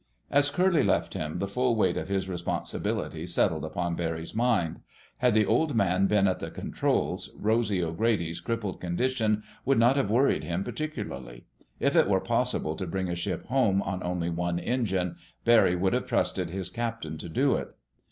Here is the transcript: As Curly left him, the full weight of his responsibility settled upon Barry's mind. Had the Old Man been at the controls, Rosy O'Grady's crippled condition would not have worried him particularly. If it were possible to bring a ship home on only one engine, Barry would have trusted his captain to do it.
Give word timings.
As 0.31 0.49
Curly 0.49 0.81
left 0.81 1.13
him, 1.13 1.37
the 1.37 1.47
full 1.47 1.75
weight 1.75 1.95
of 1.95 2.07
his 2.07 2.27
responsibility 2.27 3.27
settled 3.27 3.63
upon 3.63 3.93
Barry's 3.95 4.33
mind. 4.33 4.79
Had 5.17 5.35
the 5.35 5.45
Old 5.45 5.75
Man 5.75 6.07
been 6.07 6.27
at 6.27 6.39
the 6.39 6.49
controls, 6.49 7.31
Rosy 7.37 7.83
O'Grady's 7.83 8.39
crippled 8.41 8.81
condition 8.81 9.43
would 9.63 9.77
not 9.77 9.97
have 9.97 10.09
worried 10.09 10.43
him 10.43 10.63
particularly. 10.63 11.45
If 11.79 11.95
it 11.95 12.09
were 12.09 12.19
possible 12.19 12.75
to 12.77 12.87
bring 12.87 13.09
a 13.09 13.15
ship 13.15 13.45
home 13.45 13.83
on 13.83 14.01
only 14.01 14.31
one 14.31 14.57
engine, 14.57 15.17
Barry 15.45 15.75
would 15.75 15.93
have 15.93 16.07
trusted 16.07 16.49
his 16.49 16.71
captain 16.71 17.19
to 17.19 17.29
do 17.29 17.53
it. 17.55 17.69